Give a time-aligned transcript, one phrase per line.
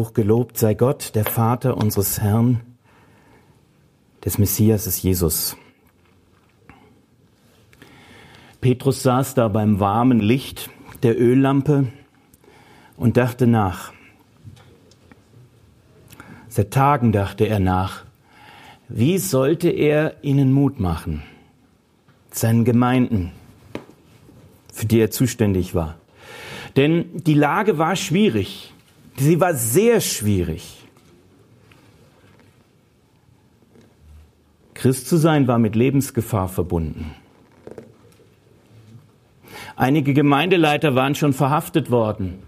[0.00, 2.62] Hochgelobt sei Gott, der Vater unseres Herrn,
[4.24, 5.58] des Messias ist Jesus.
[8.62, 10.70] Petrus saß da beim warmen Licht
[11.02, 11.88] der Öllampe
[12.96, 13.92] und dachte nach.
[16.48, 18.04] Seit Tagen dachte er nach.
[18.88, 21.24] Wie sollte er ihnen Mut machen?
[22.30, 23.32] Seinen Gemeinden,
[24.72, 25.96] für die er zuständig war.
[26.76, 28.72] Denn die Lage war schwierig.
[29.20, 30.78] Sie war sehr schwierig.
[34.72, 37.14] Christ zu sein war mit Lebensgefahr verbunden.
[39.76, 42.38] Einige Gemeindeleiter waren schon verhaftet worden.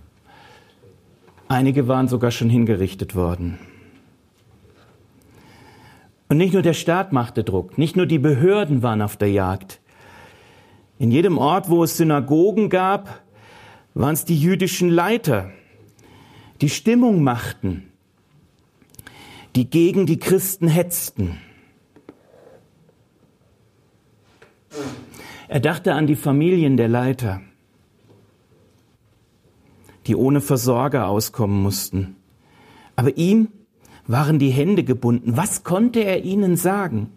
[1.46, 3.58] Einige waren sogar schon hingerichtet worden.
[6.30, 9.78] Und nicht nur der Staat machte Druck, nicht nur die Behörden waren auf der Jagd.
[10.98, 13.20] In jedem Ort, wo es Synagogen gab,
[13.92, 15.50] waren es die jüdischen Leiter,
[16.62, 17.90] die Stimmung machten,
[19.56, 21.38] die gegen die Christen hetzten.
[25.48, 27.42] Er dachte an die Familien der Leiter,
[30.06, 32.16] die ohne Versorger auskommen mussten.
[32.94, 33.48] Aber ihm
[34.06, 35.36] waren die Hände gebunden.
[35.36, 37.10] Was konnte er ihnen sagen?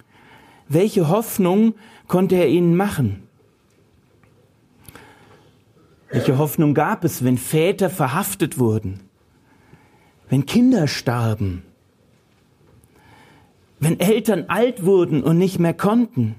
[0.68, 1.76] Welche Hoffnung
[2.08, 3.24] konnte er ihnen machen?
[6.10, 9.02] Welche Hoffnung gab es, wenn Väter verhaftet wurden?
[10.30, 11.64] Wenn Kinder starben,
[13.80, 16.36] wenn Eltern alt wurden und nicht mehr konnten,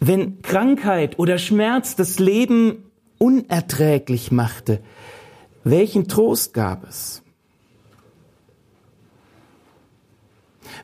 [0.00, 4.80] wenn Krankheit oder Schmerz das Leben unerträglich machte,
[5.62, 7.22] welchen Trost gab es?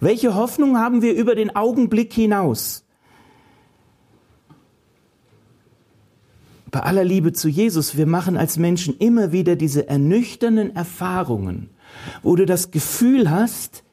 [0.00, 2.84] Welche Hoffnung haben wir über den Augenblick hinaus?
[6.70, 11.70] Bei aller Liebe zu Jesus, wir machen als Menschen immer wieder diese ernüchternden Erfahrungen
[12.22, 13.84] wo du das Gefühl hast,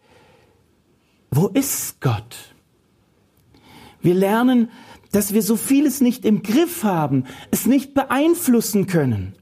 [1.32, 2.56] wo ist Gott?
[4.02, 4.70] Wir lernen,
[5.12, 9.36] dass wir so vieles nicht im Griff haben, es nicht beeinflussen können.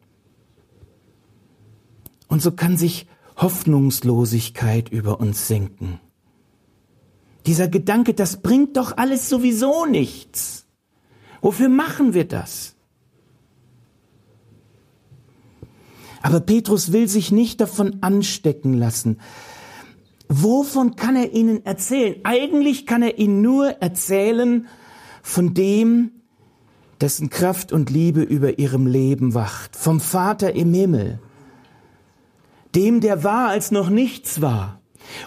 [2.28, 3.08] Und so kann sich
[3.38, 6.00] Hoffnungslosigkeit über uns senken.
[7.46, 10.68] Dieser Gedanke, das bringt doch alles sowieso nichts.
[11.42, 12.71] Wofür machen wir das?
[16.22, 19.20] Aber Petrus will sich nicht davon anstecken lassen.
[20.28, 22.16] Wovon kann er ihnen erzählen?
[22.24, 24.68] Eigentlich kann er ihnen nur erzählen
[25.24, 26.12] von dem,
[27.02, 31.20] dessen Kraft und Liebe über ihrem Leben wacht, vom Vater im Himmel,
[32.76, 34.80] dem, der war, als noch nichts war,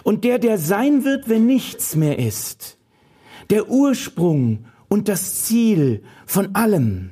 [0.03, 2.77] und der, der sein wird, wenn nichts mehr ist,
[3.49, 7.11] der Ursprung und das Ziel von allem.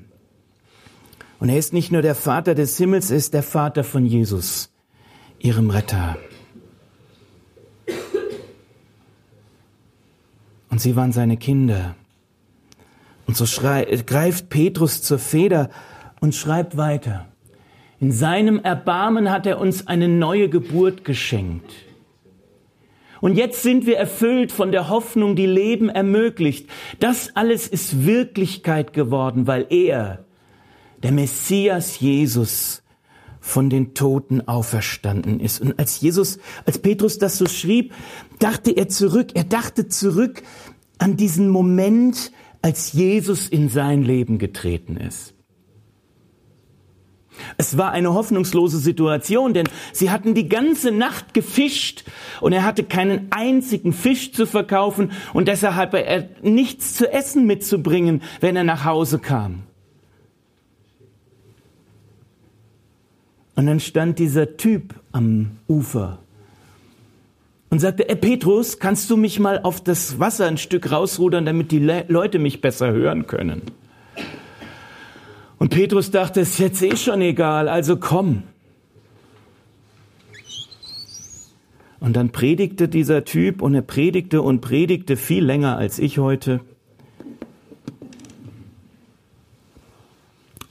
[1.44, 4.72] Und er ist nicht nur der Vater des Himmels, er ist der Vater von Jesus,
[5.40, 6.16] ihrem Retter.
[10.70, 11.96] Und sie waren seine Kinder.
[13.28, 15.70] Und so greift Petrus zur Feder
[16.22, 17.28] und schreibt weiter.
[18.00, 21.74] In seinem Erbarmen hat er uns eine neue Geburt geschenkt.
[23.20, 26.70] Und jetzt sind wir erfüllt von der Hoffnung, die Leben ermöglicht.
[27.02, 30.24] Das alles ist Wirklichkeit geworden, weil er,
[31.04, 32.82] der Messias Jesus
[33.40, 35.62] von den Toten auferstanden ist.
[35.62, 37.94] Und als Jesus, als Petrus das so schrieb,
[38.40, 40.44] dachte er zurück, er dachte zurück
[40.98, 42.32] an diesen Moment,
[42.62, 45.34] als Jesus in sein Leben getreten ist.
[47.58, 52.06] Es war eine hoffnungslose Situation, denn sie hatten die ganze Nacht gefischt
[52.40, 57.46] und er hatte keinen einzigen Fisch zu verkaufen und deshalb hatte er nichts zu essen
[57.46, 59.64] mitzubringen, wenn er nach Hause kam.
[63.56, 66.20] Und dann stand dieser Typ am Ufer
[67.70, 71.72] und sagte, äh, Petrus, kannst du mich mal auf das Wasser ein Stück rausrudern, damit
[71.72, 73.62] die Le Leute mich besser hören können?
[75.60, 78.44] Und Petrus dachte, es ist jetzt eh schon egal, also komm.
[82.00, 86.60] Und dann predigte dieser Typ und er predigte und predigte viel länger als ich heute.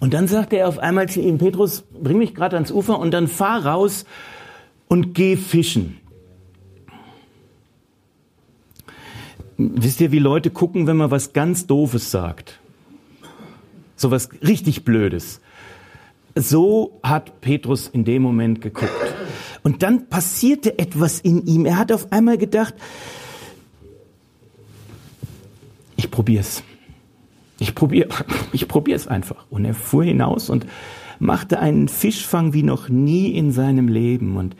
[0.02, 3.12] Und dann sagte er auf einmal zu ihm, Petrus, bring mich gerade ans Ufer und
[3.12, 4.04] dann fahr raus
[4.88, 5.96] und geh fischen.
[9.56, 12.58] wisst ihr, wie Leute gucken, wenn man was ganz Doofes sagt?
[13.94, 15.40] So was richtig Blödes.
[16.34, 18.90] So hat Petrus in dem Moment geguckt.
[19.62, 21.64] Und dann passierte etwas in ihm.
[21.64, 22.74] Er hat auf einmal gedacht,
[25.94, 26.64] ich probier's.
[27.62, 28.08] Ich probiere,
[28.52, 29.46] ich probier's einfach.
[29.48, 30.66] Und er fuhr hinaus und
[31.20, 34.36] machte einen Fischfang wie noch nie in seinem Leben.
[34.36, 34.56] Und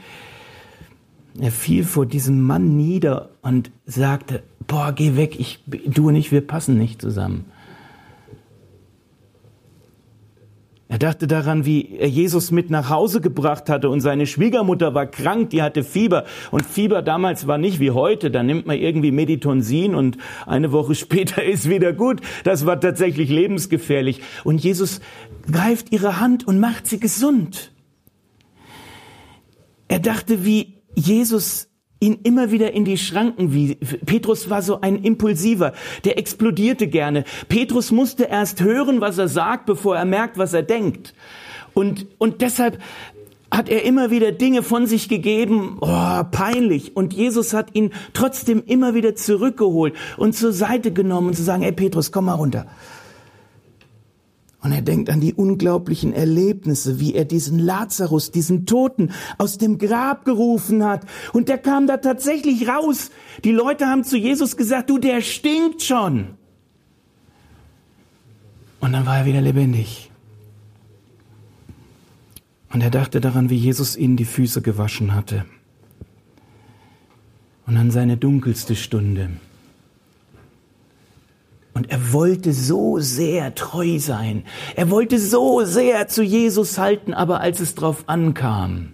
[1.41, 6.31] er fiel vor diesem Mann nieder und sagte, boah, geh weg, ich, du und ich,
[6.31, 7.47] wir passen nicht zusammen.
[10.93, 15.07] Er dachte daran, wie er Jesus mit nach Hause gebracht hatte und seine Schwiegermutter war
[15.07, 16.27] krank, die hatte Fieber.
[16.51, 20.95] Und Fieber damals war nicht wie heute, da nimmt man irgendwie Meditonsin und eine Woche
[21.03, 22.21] später ist wieder gut.
[22.45, 24.21] Das war tatsächlich lebensgefährlich.
[24.45, 25.01] Und Jesus
[25.51, 27.73] greift ihre Hand und macht sie gesund.
[29.89, 31.72] Er dachte, wie Jesus
[32.03, 35.73] ihn immer wieder in die Schranken wie Petrus war so ein impulsiver,
[36.05, 37.25] der explodierte gerne.
[37.49, 41.15] Petrus musste erst hören, was er sagt, bevor er merkt, was er denkt.
[41.75, 42.79] Und und deshalb
[43.53, 46.97] hat er immer wieder Dinge von sich gegeben, oh, peinlich.
[46.97, 51.63] Und Jesus hat ihn trotzdem immer wieder zurückgeholt und zur Seite genommen und zu sagen,
[51.63, 52.67] hey Petrus, komm mal runter.
[54.63, 59.77] Und er denkt an die unglaublichen Erlebnisse, wie er diesen Lazarus, diesen Toten aus dem
[59.77, 61.05] Grab gerufen hat.
[61.33, 63.11] Und der kam da tatsächlich raus.
[63.43, 66.29] Die Leute haben zu Jesus gesagt, du, der stinkt schon.
[68.79, 70.13] Und dann war er wieder lebendig.
[72.73, 75.45] Und er dachte daran, wie Jesus ihnen die Füße gewaschen hatte.
[77.67, 79.31] Und an seine dunkelste Stunde.
[81.75, 84.45] Und er wollte so sehr treu sein.
[84.77, 88.93] Er wollte so sehr zu Jesus halten, aber als es drauf ankam,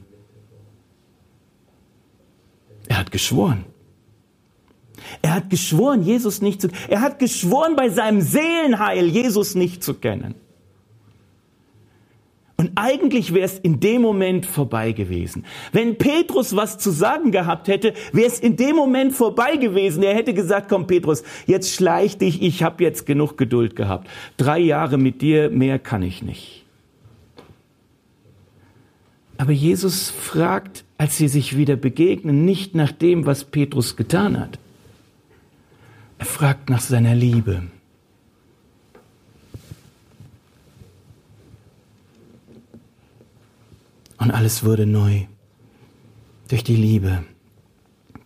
[2.87, 3.65] er hat geschworen.
[5.23, 9.95] Er hat geschworen, Jesus nicht zu, er hat geschworen, bei seinem Seelenheil Jesus nicht zu
[9.95, 10.35] kennen.
[12.81, 15.45] Eigentlich wäre es in dem Moment vorbei gewesen.
[15.73, 20.05] Wenn Petrus was zu sagen gehabt hätte, wäre es in dem Moment vorbei gewesen.
[20.05, 24.09] Er hätte gesagt, komm Petrus, jetzt schleich dich, ich habe jetzt genug Geduld gehabt.
[24.37, 26.65] Drei Jahre mit dir, mehr kann ich nicht.
[29.39, 34.61] Aber Jesus fragt, als sie sich wieder begegnen, nicht nach dem, was Petrus getan hat.
[36.19, 37.63] Er fragt nach seiner Liebe.
[44.19, 45.27] Und alles wurde neu
[46.49, 47.25] durch die Liebe,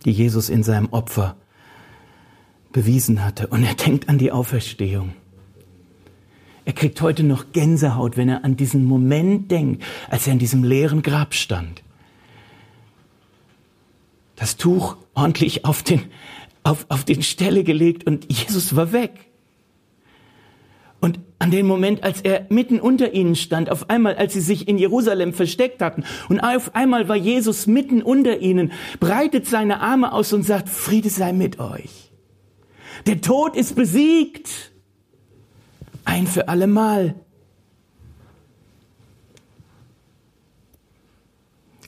[0.05, 1.37] die Jesus in seinem Opfer
[2.71, 3.47] bewiesen hatte.
[3.47, 5.13] Und er denkt an die Auferstehung.
[6.65, 10.63] Er kriegt heute noch Gänsehaut, wenn er an diesen Moment denkt, als er in diesem
[10.63, 11.83] leeren Grab stand.
[14.35, 16.01] Das Tuch ordentlich auf den,
[16.63, 19.29] auf, auf den Stelle gelegt und Jesus war weg.
[21.43, 24.77] An den Moment, als er mitten unter ihnen stand, auf einmal, als sie sich in
[24.77, 30.31] Jerusalem versteckt hatten, und auf einmal war Jesus mitten unter ihnen, breitet seine Arme aus
[30.31, 32.13] und sagt, Friede sei mit euch.
[33.07, 34.71] Der Tod ist besiegt.
[36.05, 37.13] Ein für allemal.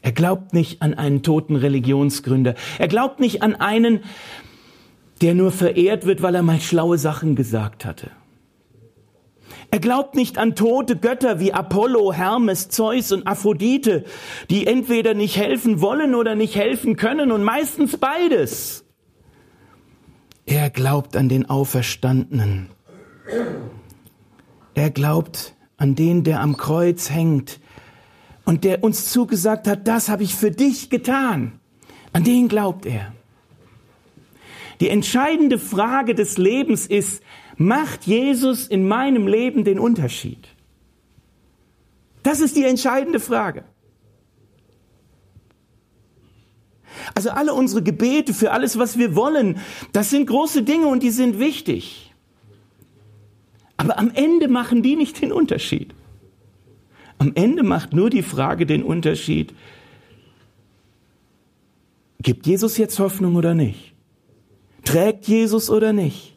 [0.01, 2.55] Er glaubt nicht an einen toten Religionsgründer.
[2.77, 4.03] Er glaubt nicht an einen,
[5.21, 8.11] der nur verehrt wird, weil er mal schlaue Sachen gesagt hatte.
[9.71, 14.05] Er glaubt nicht an tote Götter wie Apollo, Hermes, Zeus und Aphrodite,
[14.49, 18.85] die entweder nicht helfen wollen oder nicht helfen können und meistens beides.
[20.45, 22.69] Er glaubt an den Auferstandenen.
[24.75, 27.59] Er glaubt an den, der am Kreuz hängt
[28.45, 31.59] und der uns zugesagt hat, das habe ich für dich getan.
[32.13, 33.13] An den glaubt er.
[34.79, 37.23] Die entscheidende Frage des Lebens ist,
[37.57, 40.47] Macht Jesus in meinem Leben den Unterschied?
[42.23, 43.63] Das ist die entscheidende Frage.
[47.13, 49.59] Also alle unsere Gebete für alles, was wir wollen,
[49.91, 52.13] das sind große Dinge und die sind wichtig.
[53.77, 55.93] Aber am Ende machen die nicht den Unterschied.
[57.17, 59.53] Am Ende macht nur die Frage den Unterschied,
[62.21, 63.93] gibt Jesus jetzt Hoffnung oder nicht?
[64.83, 66.34] Trägt Jesus oder nicht?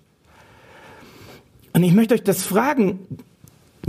[1.72, 3.00] Und ich möchte euch das fragen,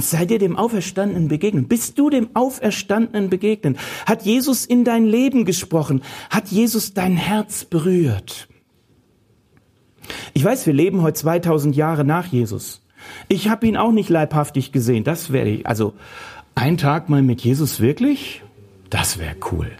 [0.01, 1.67] Seid ihr dem Auferstandenen begegnet?
[1.67, 3.77] Bist du dem Auferstandenen begegnet?
[4.05, 6.01] Hat Jesus in dein Leben gesprochen?
[6.29, 8.48] Hat Jesus dein Herz berührt?
[10.33, 12.81] Ich weiß, wir leben heute 2000 Jahre nach Jesus.
[13.27, 15.03] Ich habe ihn auch nicht leibhaftig gesehen.
[15.03, 15.67] Das wäre ich.
[15.67, 15.93] Also
[16.55, 18.41] ein Tag mal mit Jesus wirklich?
[18.89, 19.71] Das wäre cool.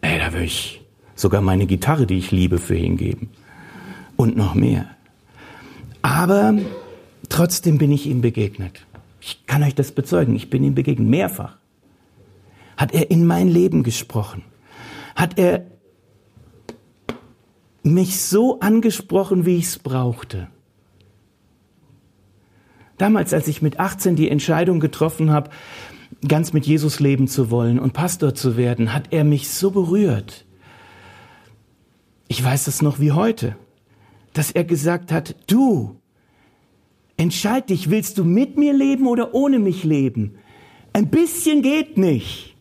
[0.00, 0.82] Ey, da würde ich
[1.14, 3.30] sogar meine Gitarre, die ich liebe, für ihn geben.
[4.16, 4.86] und noch mehr.
[6.02, 6.58] Aber
[7.28, 8.84] trotzdem bin ich ihm begegnet.
[9.20, 10.34] Ich kann euch das bezeugen.
[10.34, 11.56] Ich bin ihm begegnet, mehrfach.
[12.76, 14.42] Hat er in mein Leben gesprochen?
[15.14, 15.66] Hat er
[17.84, 20.48] mich so angesprochen, wie ich es brauchte?
[22.98, 25.50] Damals, als ich mit 18 die Entscheidung getroffen habe,
[26.26, 30.44] ganz mit Jesus leben zu wollen und Pastor zu werden, hat er mich so berührt.
[32.28, 33.56] Ich weiß es noch wie heute,
[34.32, 35.96] dass er gesagt hat, du,
[37.16, 40.36] entscheid dich, willst du mit mir leben oder ohne mich leben?
[40.92, 42.56] Ein bisschen geht nicht.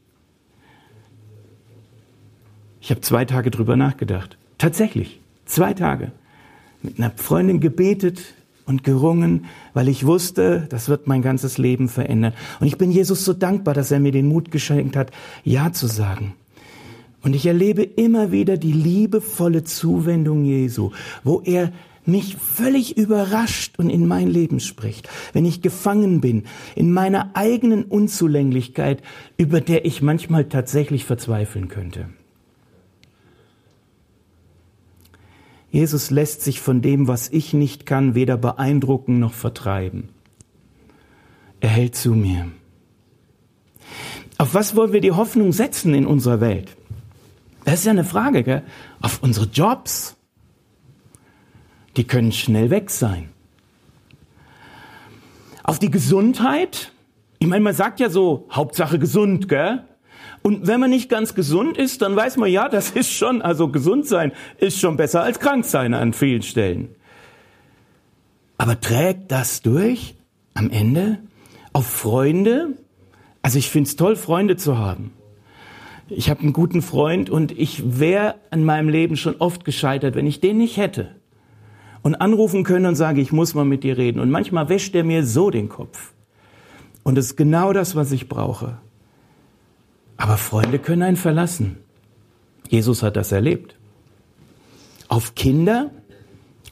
[2.79, 4.37] Ich habe zwei Tage drüber nachgedacht.
[4.57, 6.11] Tatsächlich, zwei Tage.
[6.81, 8.33] Mit einer Freundin gebetet,
[8.71, 12.33] und gerungen, weil ich wusste, das wird mein ganzes Leben verändern.
[12.59, 15.11] Und ich bin Jesus so dankbar, dass er mir den Mut geschenkt hat,
[15.43, 16.33] Ja zu sagen.
[17.23, 20.91] Und ich erlebe immer wieder die liebevolle Zuwendung Jesu,
[21.23, 21.71] wo er
[22.05, 26.43] mich völlig überrascht und in mein Leben spricht, wenn ich gefangen bin
[26.75, 29.03] in meiner eigenen Unzulänglichkeit,
[29.37, 32.09] über der ich manchmal tatsächlich verzweifeln könnte.
[35.69, 40.09] Jesus lässt sich von dem, was ich nicht kann, weder beeindrucken noch vertreiben.
[41.61, 42.51] Er hält zu mir.
[44.37, 46.75] Auf was wollen wir die Hoffnung setzen in unserer Welt?
[47.63, 48.63] Das ist ja eine Frage, gell?
[49.01, 50.17] Auf unsere Jobs.
[51.97, 53.29] Die können schnell weg sein.
[55.63, 56.91] Auf die Gesundheit.
[57.39, 59.83] Ich meine, man sagt ja so, Hauptsache gesund, gell?
[60.43, 63.67] Und wenn man nicht ganz gesund ist, dann weiß man, ja, das ist schon, also
[63.67, 66.95] gesund sein ist schon besser als krank sein an vielen Stellen.
[68.57, 70.15] Aber trägt das durch
[70.53, 71.19] am Ende
[71.73, 72.77] auf Freunde?
[73.41, 75.13] Also ich finde es toll, Freunde zu haben.
[76.13, 80.27] Ich habe einen guten Freund und ich wäre in meinem Leben schon oft gescheitert, wenn
[80.27, 81.15] ich den nicht hätte.
[82.01, 84.19] Und anrufen können und sage, ich muss mal mit dir reden.
[84.19, 86.13] Und manchmal wäscht er mir so den Kopf.
[87.03, 88.77] Und es ist genau das, was ich brauche.
[90.17, 91.77] Aber Freunde können einen verlassen.
[92.67, 93.77] Jesus hat das erlebt.
[95.07, 95.91] Auf Kinder?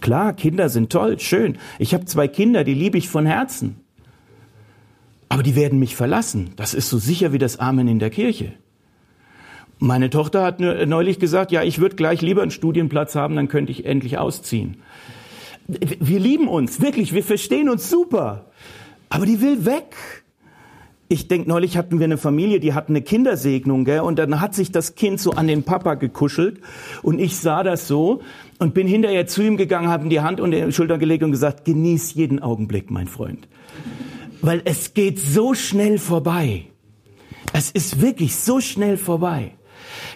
[0.01, 1.57] Klar, Kinder sind toll, schön.
[1.77, 3.77] Ich habe zwei Kinder, die liebe ich von Herzen.
[5.29, 6.51] Aber die werden mich verlassen.
[6.57, 8.53] Das ist so sicher wie das Amen in der Kirche.
[9.79, 13.71] Meine Tochter hat neulich gesagt, ja, ich würde gleich lieber einen Studienplatz haben, dann könnte
[13.71, 14.77] ich endlich ausziehen.
[15.67, 18.45] Wir lieben uns, wirklich, wir verstehen uns super.
[19.09, 19.95] Aber die will weg
[21.11, 24.01] ich denke, neulich hatten wir eine Familie, die hatten eine Kindersegnung, gell?
[24.01, 26.61] und dann hat sich das Kind so an den Papa gekuschelt
[27.01, 28.21] und ich sah das so
[28.59, 31.31] und bin hinterher zu ihm gegangen, habe ihm die Hand unter die Schulter gelegt und
[31.31, 33.47] gesagt, genieß jeden Augenblick, mein Freund.
[34.43, 36.67] Weil es geht so schnell vorbei.
[37.53, 39.53] Es ist wirklich so schnell vorbei.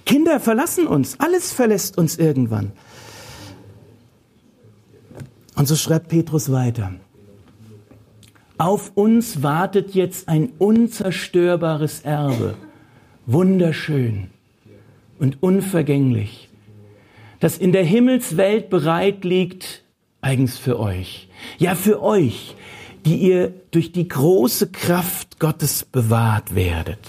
[0.05, 2.71] Kinder verlassen uns, alles verlässt uns irgendwann.
[5.55, 6.93] Und so schreibt Petrus weiter.
[8.57, 12.55] Auf uns wartet jetzt ein unzerstörbares Erbe,
[13.25, 14.29] wunderschön
[15.19, 16.49] und unvergänglich,
[17.39, 19.83] das in der Himmelswelt bereit liegt,
[20.21, 21.29] eigens für euch.
[21.57, 22.55] Ja, für euch,
[23.05, 26.99] die ihr durch die große Kraft Gottes bewahrt werdet.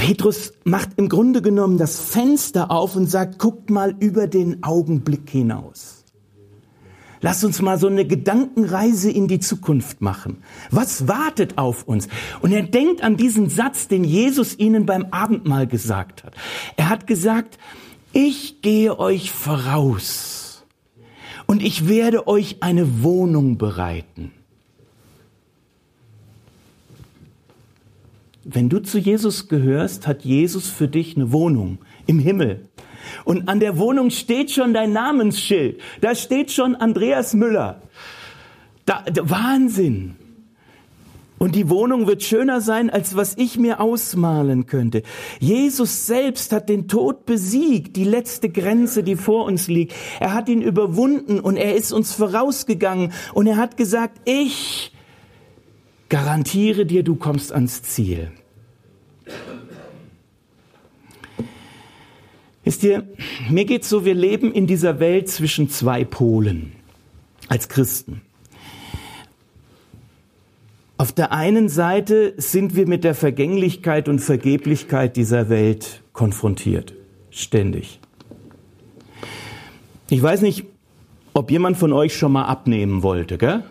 [0.00, 5.28] Petrus macht im Grunde genommen das Fenster auf und sagt, guckt mal über den Augenblick
[5.28, 6.06] hinaus.
[7.20, 10.38] Lass uns mal so eine Gedankenreise in die Zukunft machen.
[10.70, 12.08] Was wartet auf uns?
[12.40, 16.32] Und er denkt an diesen Satz, den Jesus ihnen beim Abendmahl gesagt hat.
[16.78, 17.58] Er hat gesagt,
[18.14, 20.64] ich gehe euch voraus
[21.46, 24.32] und ich werde euch eine Wohnung bereiten.
[28.52, 32.68] Wenn du zu Jesus gehörst, hat Jesus für dich eine Wohnung im Himmel.
[33.24, 35.80] Und an der Wohnung steht schon dein Namensschild.
[36.00, 37.82] Da steht schon Andreas Müller.
[38.86, 40.16] Da, Wahnsinn.
[41.38, 45.02] Und die Wohnung wird schöner sein, als was ich mir ausmalen könnte.
[45.38, 49.94] Jesus selbst hat den Tod besiegt, die letzte Grenze, die vor uns liegt.
[50.18, 54.92] Er hat ihn überwunden und er ist uns vorausgegangen und er hat gesagt, ich
[56.10, 58.32] garantiere dir, du kommst ans Ziel.
[62.64, 63.04] Wisst ihr,
[63.48, 66.72] mir geht's so, wir leben in dieser Welt zwischen zwei Polen
[67.48, 68.20] als Christen.
[70.98, 76.92] Auf der einen Seite sind wir mit der Vergänglichkeit und Vergeblichkeit dieser Welt konfrontiert.
[77.30, 78.00] Ständig.
[80.10, 80.66] Ich weiß nicht,
[81.32, 83.62] ob jemand von euch schon mal abnehmen wollte, gell?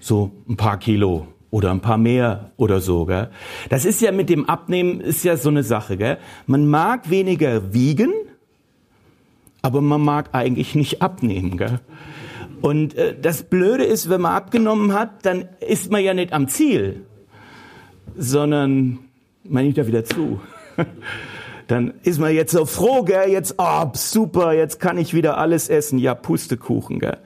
[0.00, 3.04] So ein paar Kilo oder ein paar mehr oder so.
[3.04, 3.28] Gell?
[3.68, 5.96] Das ist ja mit dem Abnehmen ist ja so eine Sache.
[5.96, 6.18] Gell?
[6.46, 8.12] Man mag weniger wiegen,
[9.60, 11.58] aber man mag eigentlich nicht abnehmen.
[11.58, 11.78] Gell?
[12.62, 16.48] Und äh, das Blöde ist, wenn man abgenommen hat, dann ist man ja nicht am
[16.48, 17.04] Ziel,
[18.16, 19.00] sondern
[19.44, 20.40] man nimmt ja wieder zu.
[21.66, 23.28] dann ist man jetzt so froh, gell?
[23.28, 25.98] jetzt, oh, super, jetzt kann ich wieder alles essen.
[25.98, 26.98] Ja, Pustekuchen.
[26.98, 27.18] Gell?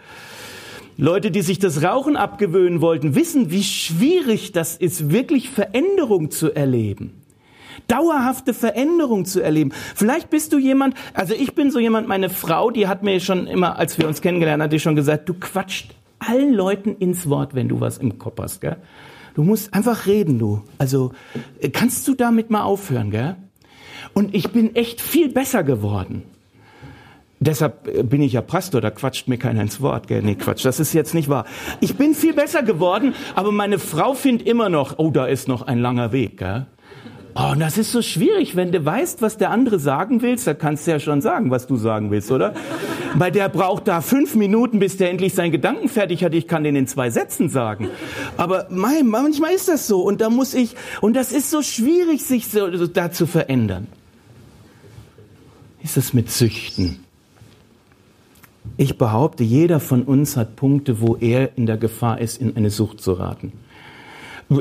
[0.99, 6.53] Leute, die sich das Rauchen abgewöhnen wollten, wissen, wie schwierig das ist, wirklich Veränderung zu
[6.53, 7.23] erleben.
[7.87, 9.73] Dauerhafte Veränderung zu erleben.
[9.95, 13.47] Vielleicht bist du jemand, also ich bin so jemand, meine Frau, die hat mir schon
[13.47, 17.55] immer, als wir uns kennengelernt haben, die schon gesagt, du quatscht allen Leuten ins Wort,
[17.55, 18.77] wenn du was im Kopf hast, gell?
[19.35, 20.63] Du musst einfach reden, du.
[20.79, 21.13] Also,
[21.75, 23.37] kannst du damit mal aufhören, gell?
[24.15, 26.23] Und ich bin echt viel besser geworden.
[27.39, 30.09] Deshalb äh, bin ich ja Pastor, da quatscht mir keiner ins Wort.
[30.09, 30.23] Gell?
[30.23, 31.45] Nee, Quatsch, das ist jetzt nicht wahr.
[31.81, 35.63] Ich bin viel besser geworden, aber meine Frau findet immer noch, oh, da ist noch
[35.67, 36.39] ein langer Weg.
[36.39, 36.67] Gell?
[37.39, 40.55] Oh, und das ist so schwierig, wenn du weißt, was der andere sagen willst, da
[40.55, 42.55] kannst du ja schon sagen, was du sagen willst, oder?
[43.15, 46.33] Weil der braucht da fünf Minuten, bis der endlich seinen Gedanken fertig hat.
[46.33, 47.91] Ich kann den in zwei Sätzen sagen.
[48.39, 50.01] Aber mein, manchmal ist das so.
[50.01, 53.87] Und da muss ich, und das ist so schwierig, sich so, da zu verändern.
[55.83, 57.06] Ist es mit Süchten?
[58.77, 62.71] Ich behaupte, jeder von uns hat Punkte, wo er in der Gefahr ist, in eine
[62.71, 63.53] Sucht zu raten.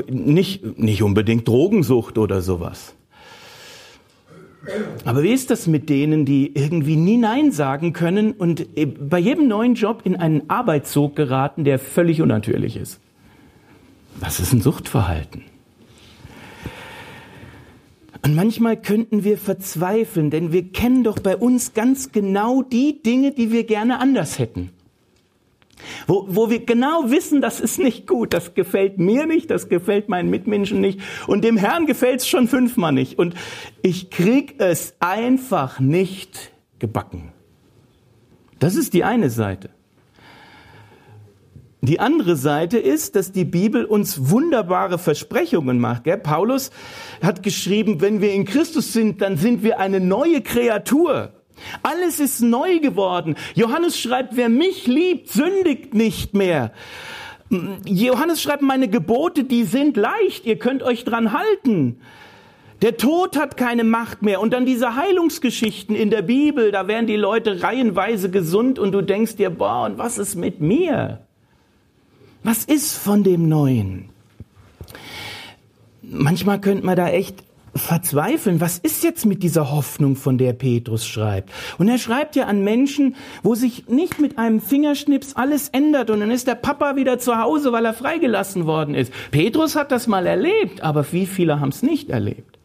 [0.08, 2.94] Nicht, nicht unbedingt Drogensucht oder sowas.
[5.04, 8.66] Aber wie ist das mit denen, die irgendwie nie Nein sagen können und
[9.08, 13.00] bei jedem neuen Job in einen Arbeitszug geraten, der völlig unnatürlich ist?
[14.18, 15.42] Was ist ein Suchtverhalten?
[18.22, 23.32] Und manchmal könnten wir verzweifeln, denn wir kennen doch bei uns ganz genau die Dinge,
[23.32, 24.70] die wir gerne anders hätten.
[26.06, 30.08] Wo, wo wir genau wissen, das ist nicht gut, das gefällt mir nicht, das gefällt
[30.08, 33.18] meinen Mitmenschen nicht und dem Herrn gefällt es schon fünfmal nicht.
[33.18, 33.34] Und
[33.82, 37.32] ich krieg es einfach nicht gebacken.
[38.58, 39.70] Das ist die eine Seite.
[41.86, 46.02] Die andere Seite ist, dass die Bibel uns wunderbare Versprechungen macht.
[46.02, 46.18] Gell?
[46.18, 46.72] Paulus
[47.22, 51.32] hat geschrieben, wenn wir in Christus sind, dann sind wir eine neue Kreatur.
[51.84, 53.36] Alles ist neu geworden.
[53.54, 56.72] Johannes schreibt, wer mich liebt, sündigt nicht mehr.
[57.84, 62.00] Johannes schreibt, meine Gebote, die sind leicht, ihr könnt euch dran halten.
[62.82, 64.40] Der Tod hat keine Macht mehr.
[64.40, 69.02] Und dann diese Heilungsgeschichten in der Bibel, da werden die Leute reihenweise gesund und du
[69.02, 71.25] denkst dir, boah, und was ist mit mir?
[72.46, 74.10] Was ist von dem Neuen?
[76.00, 77.42] Manchmal könnte man da echt
[77.74, 78.60] verzweifeln.
[78.60, 81.50] Was ist jetzt mit dieser Hoffnung, von der Petrus schreibt?
[81.76, 86.20] Und er schreibt ja an Menschen, wo sich nicht mit einem Fingerschnips alles ändert und
[86.20, 89.12] dann ist der Papa wieder zu Hause, weil er freigelassen worden ist.
[89.32, 92.55] Petrus hat das mal erlebt, aber wie viele haben es nicht erlebt?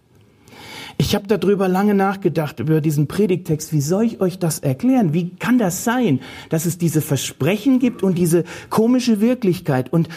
[1.01, 3.73] Ich habe darüber lange nachgedacht, über diesen Predigtext.
[3.73, 5.15] Wie soll ich euch das erklären?
[5.15, 9.91] Wie kann das sein, dass es diese Versprechen gibt und diese komische Wirklichkeit?
[9.91, 10.09] Und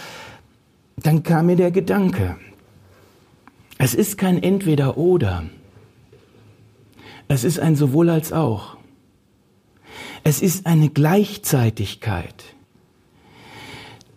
[0.98, 2.36] dann kam mir der Gedanke,
[3.78, 5.44] es ist kein Entweder-Oder.
[7.28, 8.76] Es ist ein sowohl als auch.
[10.22, 12.53] Es ist eine Gleichzeitigkeit.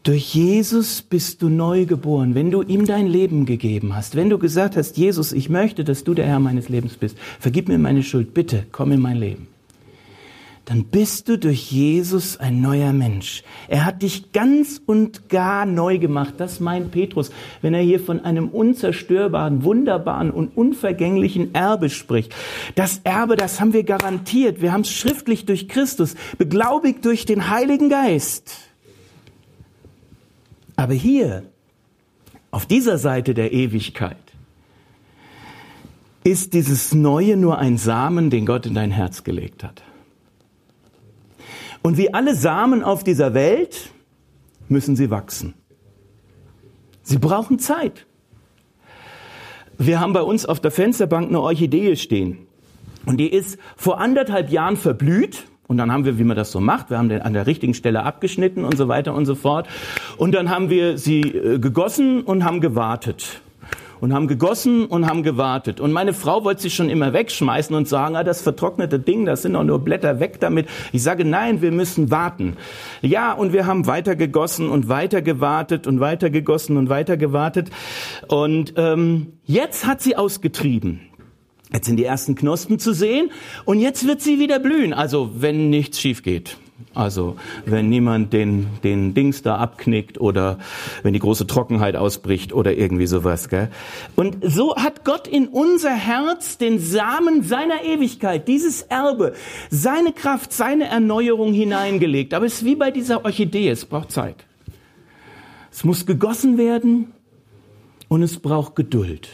[0.08, 4.38] Durch Jesus bist du neu geboren, wenn du ihm dein Leben gegeben hast, wenn du
[4.38, 8.04] gesagt hast, Jesus, ich möchte, dass du der Herr meines Lebens bist, vergib mir meine
[8.04, 9.50] Schuld, bitte, komm in mein Leben.
[10.64, 13.44] Dann bist du durch Jesus ein neuer Mensch.
[13.68, 16.36] Er hat dich ganz und gar neu gemacht.
[16.38, 17.30] Das meint Petrus,
[17.62, 22.34] wenn er hier von einem unzerstörbaren, wunderbaren und unvergänglichen Erbe spricht.
[22.76, 24.62] Das Erbe, das haben wir garantiert.
[24.62, 28.67] Wir haben es schriftlich durch Christus, beglaubigt durch den Heiligen Geist.
[30.78, 31.44] Aber hier,
[32.52, 34.16] auf dieser Seite der Ewigkeit,
[36.24, 39.82] ist dieses Neue nur ein Samen, den Gott in dein Herz gelegt hat.
[41.82, 43.92] Und wie alle Samen auf dieser Welt
[44.70, 45.54] müssen sie wachsen.
[47.02, 48.06] Sie brauchen Zeit.
[49.78, 52.40] Wir haben bei uns auf der Fensterbank eine Orchidee stehen.
[53.06, 56.62] Und die ist vor anderthalb Jahren verblüht und dann haben wir, wie man das so
[56.62, 59.68] macht, wir haben den an der richtigen Stelle abgeschnitten und so weiter und so fort.
[60.18, 63.42] Und dann haben wir sie äh, gegossen und haben gewartet.
[64.00, 65.80] Und haben gegossen und haben gewartet.
[65.80, 69.42] Und meine Frau wollte sich schon immer wegschmeißen und sagen, ah, das vertrocknete Ding, das
[69.42, 70.70] sind doch nur Blätter, weg damit.
[70.92, 72.58] Ich sage, nein, wir müssen warten.
[73.02, 77.72] Ja, und wir haben weiter gegossen und weiter gewartet und weiter gegossen und weiter gewartet.
[78.28, 81.02] Und ähm, jetzt hat sie ausgetrieben.
[81.72, 83.32] Jetzt sind die ersten Knospen zu sehen
[83.66, 86.58] und jetzt wird sie wieder blühen, also wenn nichts schief geht.
[86.94, 90.60] Also wenn niemand den, den Dings da abknickt oder
[91.04, 93.50] wenn die große Trockenheit ausbricht oder irgendwie sowas.
[93.50, 93.70] Gell?
[94.16, 99.34] Und so hat Gott in unser Herz den Samen seiner Ewigkeit, dieses Erbe,
[99.70, 102.34] seine Kraft, seine Erneuerung hineingelegt.
[102.34, 104.46] Aber es ist wie bei dieser Orchidee, es braucht Zeit.
[105.72, 107.12] Es muss gegossen werden
[108.08, 109.30] und es braucht Geduld.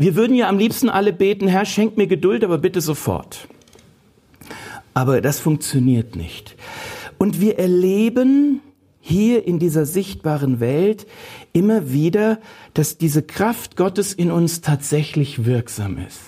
[0.00, 3.48] Wir würden ja am liebsten alle beten, Herr, schenk mir Geduld, aber bitte sofort.
[4.94, 6.54] Aber das funktioniert nicht.
[7.18, 8.60] Und wir erleben
[9.00, 11.08] hier in dieser sichtbaren Welt
[11.52, 12.38] immer wieder,
[12.74, 16.20] dass diese Kraft Gottes in uns tatsächlich wirksam ist.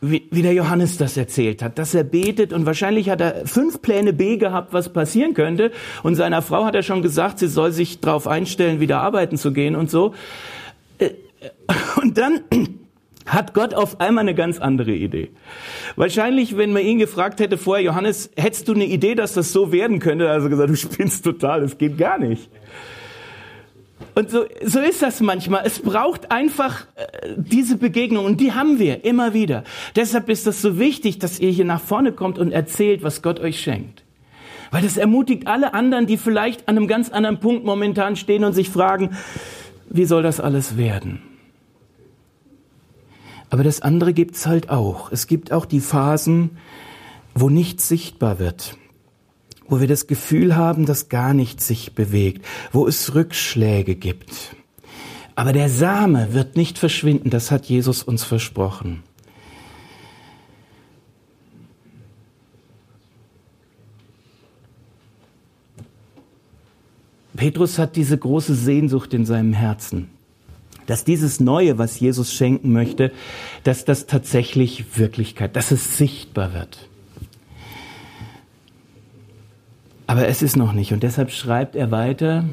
[0.00, 4.12] Wie, der Johannes das erzählt hat, dass er betet und wahrscheinlich hat er fünf Pläne
[4.14, 5.72] B gehabt, was passieren könnte.
[6.04, 9.52] Und seiner Frau hat er schon gesagt, sie soll sich darauf einstellen, wieder arbeiten zu
[9.52, 10.14] gehen und so.
[11.40, 11.48] Äh,
[12.00, 12.40] und dann
[13.26, 15.30] hat Gott auf einmal eine ganz andere Idee.
[15.96, 19.72] Wahrscheinlich, wenn man ihn gefragt hätte vorher, Johannes, hättest du eine Idee, dass das so
[19.72, 20.30] werden könnte?
[20.30, 22.48] Also gesagt, du spinnst total, das geht gar nicht.
[24.14, 25.62] Und so, so ist das manchmal.
[25.64, 29.64] Es braucht einfach äh, diese Begegnung und die haben wir immer wieder.
[29.94, 33.38] Deshalb ist das so wichtig, dass ihr hier nach vorne kommt und erzählt, was Gott
[33.40, 34.02] euch schenkt.
[34.70, 38.52] Weil das ermutigt alle anderen, die vielleicht an einem ganz anderen Punkt momentan stehen und
[38.52, 39.16] sich fragen,
[39.90, 41.22] wie soll das alles werden?
[43.50, 45.10] Aber das andere gibt's halt auch.
[45.10, 46.58] Es gibt auch die Phasen,
[47.34, 48.76] wo nichts sichtbar wird,
[49.66, 54.56] wo wir das Gefühl haben, dass gar nichts sich bewegt, wo es Rückschläge gibt.
[55.34, 59.04] Aber der Same wird nicht verschwinden, das hat Jesus uns versprochen.
[67.38, 70.10] Petrus hat diese große Sehnsucht in seinem Herzen
[70.88, 73.12] dass dieses Neue, was Jesus schenken möchte,
[73.62, 76.88] dass das tatsächlich Wirklichkeit, dass es sichtbar wird.
[80.06, 80.94] Aber es ist noch nicht.
[80.94, 82.46] Und deshalb schreibt er weiter,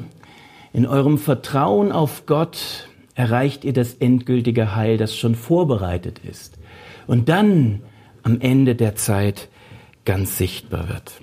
[0.74, 6.58] in eurem Vertrauen auf Gott erreicht ihr das endgültige Heil, das schon vorbereitet ist.
[7.06, 7.80] Und dann
[8.22, 9.48] am Ende der Zeit
[10.04, 11.22] ganz sichtbar wird.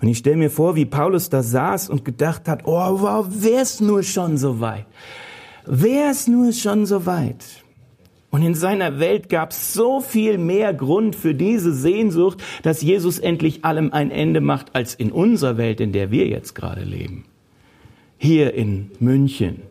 [0.00, 3.80] Und ich stelle mir vor, wie Paulus da saß und gedacht hat, oh, wow, wär's
[3.80, 4.86] nur schon so weit.
[5.64, 7.44] Wäre es nur schon so weit.
[8.30, 13.18] Und in seiner Welt gab es so viel mehr Grund für diese Sehnsucht, dass Jesus
[13.18, 17.24] endlich allem ein Ende macht, als in unserer Welt, in der wir jetzt gerade leben.
[18.18, 19.62] Hier in München,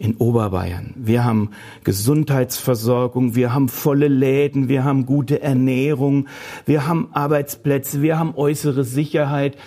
[0.00, 0.94] in Oberbayern.
[0.96, 1.50] Wir haben
[1.84, 6.26] Gesundheitsversorgung, wir haben volle Läden, wir haben gute Ernährung,
[6.64, 9.58] wir haben Arbeitsplätze, wir haben äußere Sicherheit.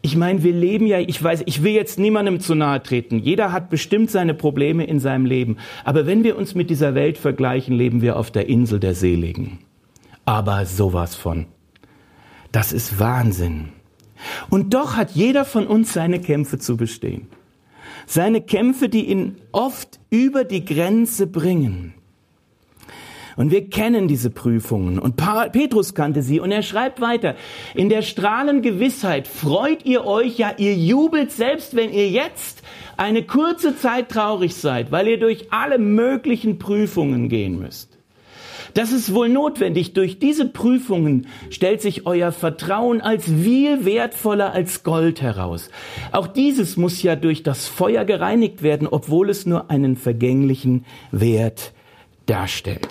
[0.00, 3.18] Ich meine, wir leben ja, ich weiß, ich will jetzt niemandem zu nahe treten.
[3.18, 5.58] Jeder hat bestimmt seine Probleme in seinem Leben.
[5.84, 9.58] Aber wenn wir uns mit dieser Welt vergleichen, leben wir auf der Insel der Seligen.
[10.24, 11.44] Aber sowas von.
[12.50, 13.68] Das ist Wahnsinn.
[14.48, 17.26] Und doch hat jeder von uns seine Kämpfe zu bestehen.
[18.06, 21.94] Seine Kämpfe, die ihn oft über die Grenze bringen.
[23.36, 24.98] Und wir kennen diese Prüfungen.
[24.98, 26.40] Und Petrus kannte sie.
[26.40, 27.34] Und er schreibt weiter.
[27.74, 32.62] In der strahlenden Gewissheit freut ihr euch, ja, ihr jubelt selbst, wenn ihr jetzt
[32.96, 37.91] eine kurze Zeit traurig seid, weil ihr durch alle möglichen Prüfungen gehen müsst.
[38.74, 39.92] Das ist wohl notwendig.
[39.92, 45.70] Durch diese Prüfungen stellt sich euer Vertrauen als viel wertvoller als Gold heraus.
[46.12, 51.72] Auch dieses muss ja durch das Feuer gereinigt werden, obwohl es nur einen vergänglichen Wert
[52.26, 52.88] darstellt.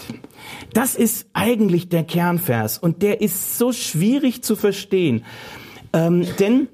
[0.73, 5.23] Das ist eigentlich der Kernvers und der ist so schwierig zu verstehen.
[5.93, 6.67] Ähm, denn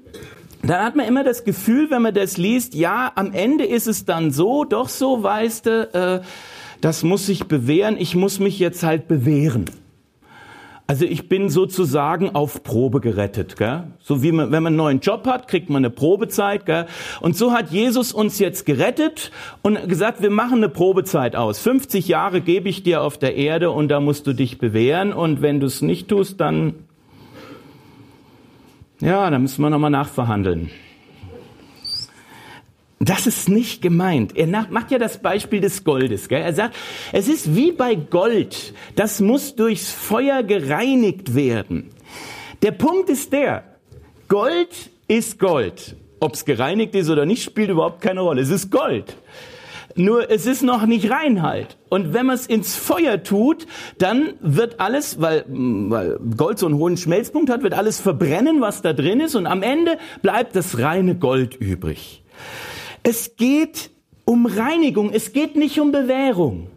[0.62, 4.04] dann hat man immer das Gefühl, wenn man das liest, ja, am Ende ist es
[4.04, 6.20] dann so, doch so, weißt du, äh,
[6.80, 9.66] das muss sich bewähren, ich muss mich jetzt halt bewähren.
[10.90, 13.88] Also ich bin sozusagen auf Probe gerettet, gell?
[14.00, 16.86] So wie man, wenn man einen neuen Job hat, kriegt man eine Probezeit, gell?
[17.20, 21.58] Und so hat Jesus uns jetzt gerettet und gesagt, wir machen eine Probezeit aus.
[21.58, 25.42] 50 Jahre gebe ich dir auf der Erde und da musst du dich bewähren und
[25.42, 26.72] wenn du es nicht tust, dann,
[29.00, 30.70] ja, dann müssen wir nochmal nachverhandeln.
[33.00, 34.36] Das ist nicht gemeint.
[34.36, 36.28] Er macht ja das Beispiel des Goldes.
[36.28, 36.42] Gell?
[36.42, 36.74] Er sagt,
[37.12, 38.74] es ist wie bei Gold.
[38.96, 41.90] Das muss durchs Feuer gereinigt werden.
[42.62, 43.62] Der Punkt ist der,
[44.26, 45.96] Gold ist Gold.
[46.18, 48.42] Ob es gereinigt ist oder nicht, spielt überhaupt keine Rolle.
[48.42, 49.16] Es ist Gold.
[49.94, 51.76] Nur es ist noch nicht Reinheit.
[51.88, 53.66] Und wenn man es ins Feuer tut,
[53.98, 58.82] dann wird alles, weil, weil Gold so einen hohen Schmelzpunkt hat, wird alles verbrennen, was
[58.82, 59.36] da drin ist.
[59.36, 62.22] Und am Ende bleibt das reine Gold übrig.
[63.02, 63.90] Es geht
[64.24, 66.68] um Reinigung, es geht nicht um Bewährung.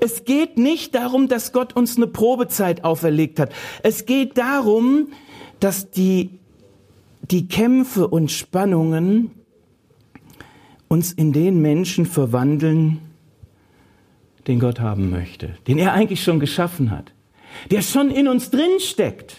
[0.00, 3.52] Es geht nicht darum, dass Gott uns eine Probezeit auferlegt hat.
[3.82, 5.08] Es geht darum,
[5.60, 6.30] dass die,
[7.22, 9.30] die Kämpfe und Spannungen
[10.88, 13.00] uns in den Menschen verwandeln,
[14.46, 17.12] den Gott haben möchte, den er eigentlich schon geschaffen hat,
[17.70, 19.36] der schon in uns drin steckt,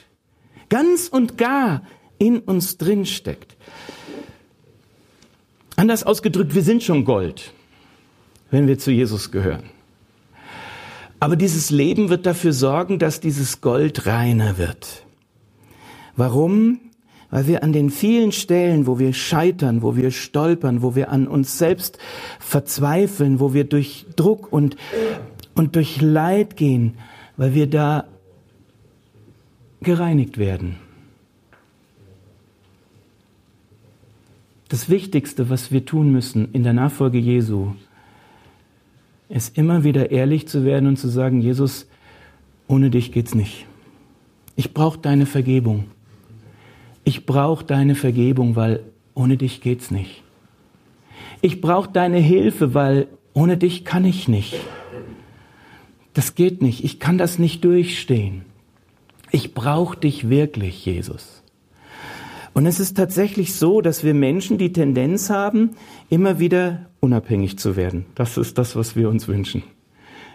[0.69, 1.83] ganz und gar
[2.19, 3.55] in uns drin steckt.
[5.77, 7.53] Anders ausgedrückt, wir sind schon Gold,
[8.49, 9.69] wenn wir zu Jesus gehören.
[11.19, 15.05] Aber dieses Leben wird dafür sorgen, dass dieses Gold reiner wird.
[16.15, 16.79] Warum?
[17.29, 21.27] Weil wir an den vielen Stellen, wo wir scheitern, wo wir stolpern, wo wir an
[21.27, 21.99] uns selbst
[22.39, 24.77] verzweifeln, wo wir durch Druck und,
[25.53, 26.97] und durch Leid gehen,
[27.35, 28.05] weil wir da
[29.81, 30.77] gereinigt werden.
[34.69, 37.73] Das Wichtigste, was wir tun müssen in der Nachfolge Jesu,
[39.29, 41.87] ist immer wieder ehrlich zu werden und zu sagen, Jesus,
[42.67, 43.65] ohne dich geht's nicht.
[44.55, 45.85] Ich brauche deine Vergebung.
[47.03, 50.23] Ich brauche deine Vergebung, weil ohne dich geht's nicht.
[51.41, 54.55] Ich brauche deine Hilfe, weil ohne dich kann ich nicht.
[56.13, 56.83] Das geht nicht.
[56.83, 58.43] Ich kann das nicht durchstehen.
[59.31, 61.36] Ich brauche dich wirklich, Jesus.
[62.57, 65.75] Und es ist tatsächlich so, dass wir Menschen die Tendenz haben,
[66.09, 68.07] immer wieder unabhängig zu werden.
[68.15, 69.61] Das ist das, was wir uns wünschen.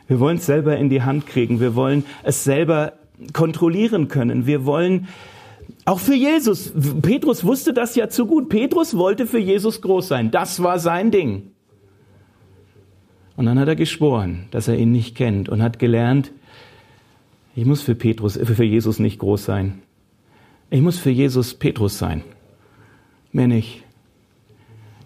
[0.07, 1.59] Wir wollen es selber in die Hand kriegen.
[1.59, 2.93] Wir wollen es selber
[3.33, 4.47] kontrollieren können.
[4.47, 5.09] Wir wollen
[5.85, 6.73] auch für Jesus.
[7.03, 8.49] Petrus wusste das ja zu gut.
[8.49, 10.31] Petrus wollte für Jesus groß sein.
[10.31, 11.51] Das war sein Ding.
[13.37, 16.31] Und dann hat er geschworen, dass er ihn nicht kennt und hat gelernt,
[17.57, 19.83] ich muss für Petrus, für Jesus nicht groß sein.
[20.73, 22.23] Ich muss für Jesus Petrus sein.
[23.31, 23.83] Mehr nicht.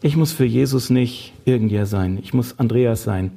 [0.00, 2.20] Ich muss für Jesus nicht irgendwer sein.
[2.22, 3.32] Ich muss Andreas sein.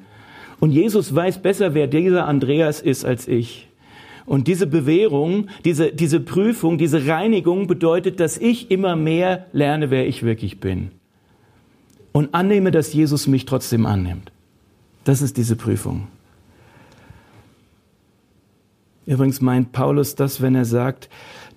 [0.59, 3.67] Und Jesus weiß besser, wer dieser Andreas ist als ich.
[4.27, 10.07] Und diese Bewährung, diese, diese Prüfung, diese Reinigung bedeutet, dass ich immer mehr lerne, wer
[10.07, 10.91] ich wirklich bin.
[12.11, 14.31] Und annehme, dass Jesus mich trotzdem annimmt.
[15.03, 16.09] Das ist diese Prüfung.
[19.09, 21.09] Übrigens meint Paulus das, wenn er sagt,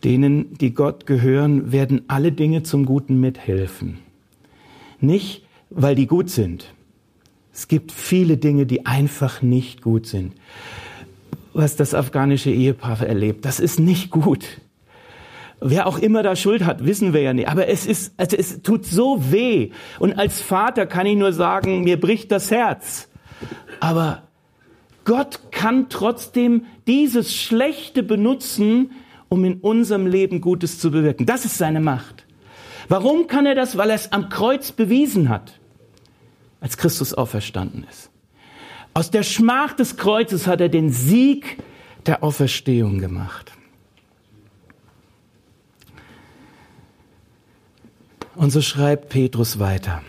[0.05, 3.99] denen, die Gott gehören, werden alle Dinge zum Guten mithelfen.
[5.01, 6.73] Nicht, weil die gut sind.
[7.53, 10.33] Es gibt viele Dinge, die einfach nicht gut sind.
[11.53, 14.63] Was das afghanische Ehepaar erlebt, das ist nicht gut.
[15.61, 17.49] Wer auch immer da Schuld hat, wissen wir ja nicht.
[17.49, 19.73] Aber es ist, also es tut so weh.
[19.99, 23.11] Und als Vater kann ich nur sagen, mir bricht das Herz.
[23.79, 24.23] Aber
[25.05, 28.93] Gott kann trotzdem dieses Schlechte benutzen,
[29.29, 31.27] um in unserem Leben Gutes zu bewirken.
[31.27, 32.27] Das ist seine Macht.
[32.89, 33.77] Warum kann er das?
[33.77, 35.59] Weil er es am Kreuz bewiesen hat,
[36.61, 38.11] als Christus auferstanden ist.
[38.95, 41.59] Aus der Schmach des Kreuzes hat er den Sieg
[42.07, 43.53] der Auferstehung gemacht.
[48.35, 50.03] Und so schreibt Petrus weiter.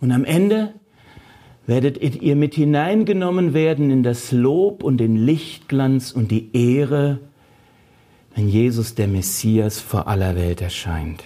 [0.00, 0.74] Und am Ende
[1.68, 7.20] werdet ihr mit hineingenommen werden in das Lob und den Lichtglanz und die Ehre
[8.38, 11.24] wenn Jesus der Messias vor aller Welt erscheint.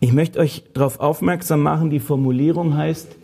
[0.00, 3.14] Ich möchte euch darauf aufmerksam machen, die Formulierung heißt,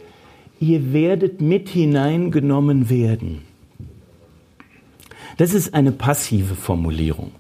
[0.61, 3.41] ihr werdet mit hineingenommen werden.
[5.39, 7.33] Das ist eine passive Formulierung.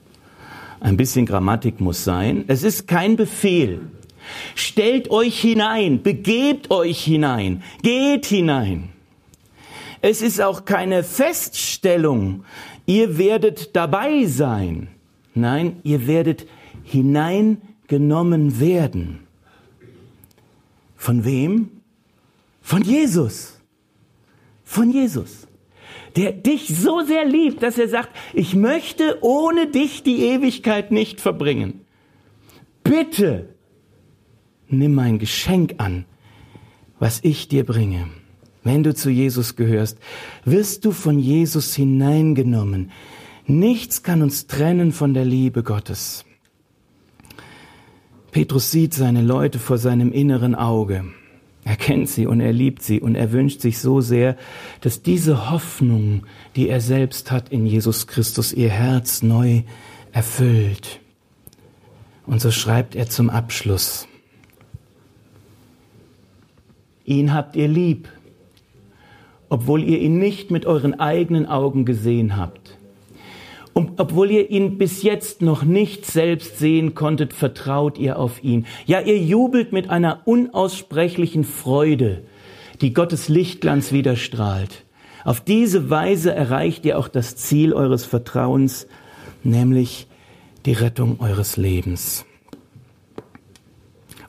[0.81, 2.45] Ein bisschen Grammatik muss sein.
[2.47, 3.81] Es ist kein Befehl.
[4.55, 8.91] Stellt euch hinein, begebt euch hinein, geht hinein.
[10.03, 12.45] Es ist auch keine Feststellung,
[12.87, 14.89] ihr werdet dabei sein.
[15.35, 16.47] Nein, ihr werdet
[16.85, 19.27] hineingenommen werden.
[20.97, 21.71] Von wem?
[22.63, 23.61] Von Jesus.
[24.65, 25.47] Von Jesus.
[26.17, 31.21] Der dich so sehr liebt, dass er sagt, ich möchte ohne dich die Ewigkeit nicht
[31.21, 31.85] verbringen.
[32.83, 33.56] Bitte
[34.69, 36.05] nimm mein Geschenk an,
[36.99, 38.09] was ich dir bringe.
[38.65, 39.99] Wenn du zu Jesus gehörst,
[40.45, 42.91] wirst du von Jesus hineingenommen.
[43.47, 46.25] Nichts kann uns trennen von der Liebe Gottes.
[48.33, 51.05] Petrus sieht seine Leute vor seinem inneren Auge.
[51.65, 54.37] Er kennt sie und er liebt sie und er wünscht sich so sehr,
[54.81, 56.25] dass diese Hoffnung,
[56.55, 59.63] die er selbst hat in Jesus Christus, ihr Herz neu
[60.13, 61.01] erfüllt.
[62.27, 64.07] Und so schreibt er zum Abschluss.
[67.07, 68.09] Ihn habt ihr lieb,
[69.49, 72.77] obwohl ihr ihn nicht mit euren eigenen Augen gesehen habt.
[73.73, 78.67] Und obwohl ihr ihn bis jetzt noch nicht selbst sehen konntet, vertraut ihr auf ihn.
[78.87, 82.23] Ja, ihr jubelt mit einer unaussprechlichen Freude,
[82.81, 84.85] die Gottes Lichtglanz widerstrahlt.
[85.25, 88.89] Auf diese Weise erreicht ihr auch das Ziel eures Vertrauens,
[89.45, 90.09] nämlich
[90.65, 92.27] die Rettung eures Lebens.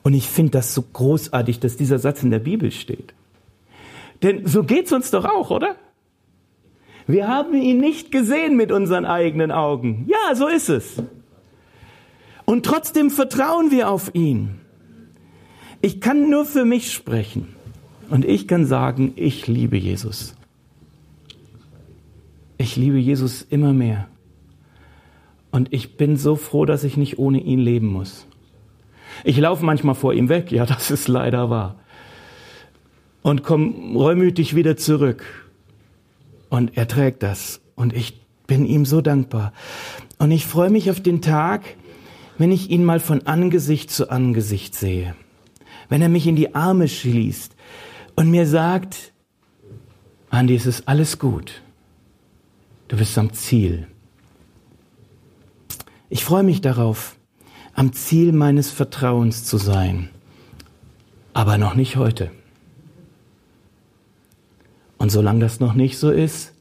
[0.08, 3.12] Und ich finde das so großartig, dass dieser Satz in der Bibel steht.
[4.22, 5.76] Denn so geht's uns doch auch, oder?
[7.06, 10.06] Wir haben ihn nicht gesehen mit unseren eigenen Augen.
[10.08, 11.02] Ja, so ist es.
[12.46, 14.60] Und trotzdem vertrauen wir auf ihn.
[15.82, 17.54] Ich kann nur für mich sprechen.
[18.08, 20.34] Und ich kann sagen, ich liebe Jesus.
[22.56, 24.08] Ich liebe Jesus immer mehr.
[25.50, 28.26] Und ich bin so froh, dass ich nicht ohne ihn leben muss.
[29.24, 31.76] Ich laufe manchmal vor ihm weg, ja, das ist leider wahr.
[33.22, 35.24] Und komme reumütig wieder zurück.
[36.48, 37.60] Und er trägt das.
[37.74, 39.52] Und ich bin ihm so dankbar.
[40.18, 41.62] Und ich freue mich auf den Tag,
[42.38, 45.14] wenn ich ihn mal von Angesicht zu Angesicht sehe.
[45.88, 47.54] Wenn er mich in die Arme schließt
[48.16, 49.12] und mir sagt,
[50.30, 51.62] Andi, es ist alles gut.
[52.88, 53.86] Du bist am Ziel.
[56.10, 57.17] Ich freue mich darauf,
[57.78, 60.10] am Ziel meines Vertrauens zu sein,
[61.32, 62.32] aber noch nicht heute.
[64.96, 66.54] Und solange das noch nicht so ist,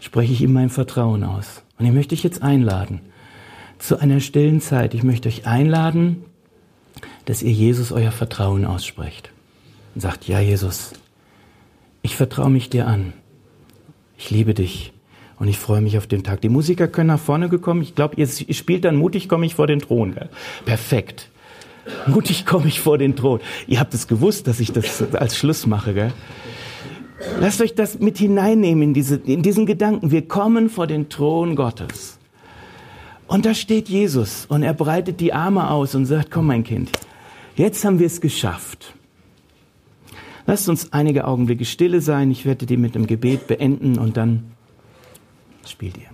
[0.00, 1.60] spreche ich ihm mein Vertrauen aus.
[1.76, 3.00] Und ich möchte dich jetzt einladen
[3.78, 4.94] zu einer stillen Zeit.
[4.94, 6.24] Ich möchte euch einladen,
[7.26, 9.30] dass ihr Jesus euer Vertrauen aussprecht.
[9.94, 10.94] Und sagt, ja Jesus,
[12.00, 13.12] ich vertraue mich dir an.
[14.16, 14.94] Ich liebe dich.
[15.38, 16.40] Und ich freue mich auf den Tag.
[16.40, 17.82] Die Musiker können nach vorne gekommen.
[17.82, 20.14] Ich glaube, ihr spielt dann mutig komme ich vor den Thron.
[20.14, 20.28] Gell?
[20.64, 21.28] Perfekt.
[22.06, 23.40] Mutig komme ich vor den Thron.
[23.66, 25.94] Ihr habt es gewusst, dass ich das als Schluss mache.
[25.94, 26.12] Gell?
[27.40, 30.10] Lasst euch das mit hineinnehmen in, diese, in diesen Gedanken.
[30.10, 32.18] Wir kommen vor den Thron Gottes.
[33.26, 36.90] Und da steht Jesus und er breitet die Arme aus und sagt, komm mein Kind,
[37.56, 38.94] jetzt haben wir es geschafft.
[40.46, 42.30] Lasst uns einige Augenblicke stille sein.
[42.30, 44.44] Ich werde die mit dem Gebet beenden und dann
[45.70, 46.08] spielt ihr.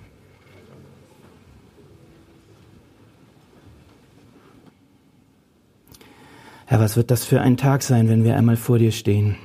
[6.67, 9.37] Herr, was wird das für ein Tag sein, wenn wir einmal vor dir stehen?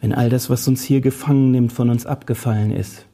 [0.00, 3.06] Wenn all das, was uns hier gefangen nimmt, von uns abgefallen ist.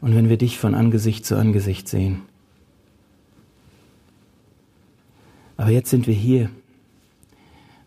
[0.00, 2.22] Und wenn wir dich von Angesicht zu Angesicht sehen.
[5.56, 6.50] Aber jetzt sind wir hier.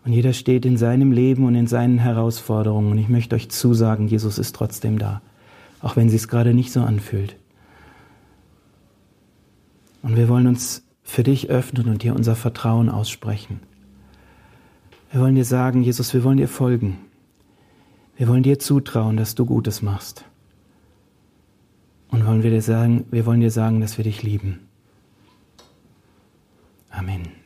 [0.05, 2.91] Und jeder steht in seinem Leben und in seinen Herausforderungen.
[2.91, 5.21] Und ich möchte euch zusagen, Jesus ist trotzdem da,
[5.81, 7.35] auch wenn sie es gerade nicht so anfühlt.
[10.01, 13.59] Und wir wollen uns für dich öffnen und dir unser Vertrauen aussprechen.
[15.11, 16.97] Wir wollen dir sagen, Jesus, wir wollen dir folgen.
[18.15, 20.23] Wir wollen dir zutrauen, dass du Gutes machst.
[22.09, 24.59] Und wollen wir dir sagen, wir wollen dir sagen, dass wir dich lieben.
[26.89, 27.38] Amen.